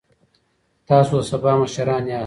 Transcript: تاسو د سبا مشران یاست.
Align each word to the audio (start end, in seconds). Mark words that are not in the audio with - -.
تاسو 0.87 1.13
د 1.19 1.21
سبا 1.31 1.51
مشران 1.61 2.03
یاست. 2.09 2.19